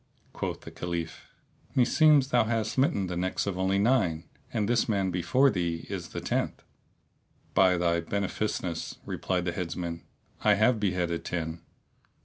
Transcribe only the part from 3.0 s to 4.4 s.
the necks of only nine,